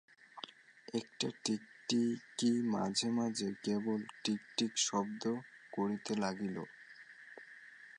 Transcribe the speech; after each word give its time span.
একটা 0.93 1.27
টিকটিকি 1.43 2.51
মাঝে 2.73 3.07
মাঝে 3.17 3.47
কেবল 3.63 3.99
টিকটিক 4.23 4.71
শব্দ 4.87 5.23
করিতে 5.73 6.13
লাগিল। 6.15 6.57